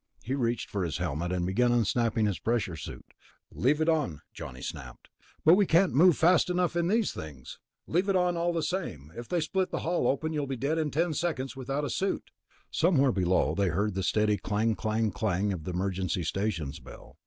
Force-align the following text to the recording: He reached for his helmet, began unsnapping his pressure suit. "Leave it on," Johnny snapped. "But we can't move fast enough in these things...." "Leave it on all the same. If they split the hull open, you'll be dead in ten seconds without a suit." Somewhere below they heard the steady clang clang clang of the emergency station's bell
He 0.23 0.33
reached 0.33 0.67
for 0.71 0.83
his 0.83 0.97
helmet, 0.97 1.29
began 1.45 1.71
unsnapping 1.71 2.25
his 2.25 2.39
pressure 2.39 2.75
suit. 2.75 3.05
"Leave 3.51 3.79
it 3.81 3.87
on," 3.87 4.21
Johnny 4.33 4.63
snapped. 4.63 5.09
"But 5.45 5.53
we 5.53 5.67
can't 5.67 5.93
move 5.93 6.17
fast 6.17 6.49
enough 6.49 6.75
in 6.75 6.87
these 6.87 7.13
things...." 7.13 7.59
"Leave 7.85 8.09
it 8.09 8.15
on 8.15 8.35
all 8.35 8.51
the 8.51 8.63
same. 8.63 9.13
If 9.15 9.27
they 9.27 9.39
split 9.41 9.69
the 9.69 9.81
hull 9.81 10.07
open, 10.07 10.33
you'll 10.33 10.47
be 10.47 10.55
dead 10.57 10.79
in 10.79 10.89
ten 10.89 11.13
seconds 11.13 11.55
without 11.55 11.85
a 11.85 11.89
suit." 11.91 12.31
Somewhere 12.71 13.11
below 13.11 13.53
they 13.53 13.67
heard 13.67 13.93
the 13.93 14.01
steady 14.01 14.37
clang 14.37 14.73
clang 14.73 15.11
clang 15.11 15.53
of 15.53 15.65
the 15.65 15.71
emergency 15.71 16.23
station's 16.23 16.79
bell 16.79 17.19